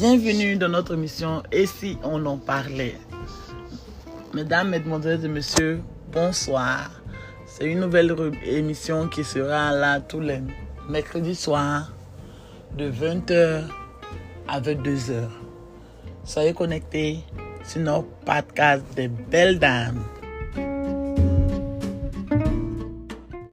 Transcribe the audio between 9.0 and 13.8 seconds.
qui sera là tous les mercredis soirs de 20h